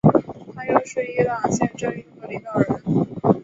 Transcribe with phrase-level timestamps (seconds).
[0.55, 2.81] 他又是伊朗宪政运动的领导人。